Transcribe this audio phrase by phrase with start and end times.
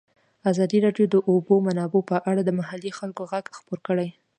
[0.51, 4.09] ازادي راډیو د د اوبو منابع په اړه د محلي خلکو غږ خپور کړی.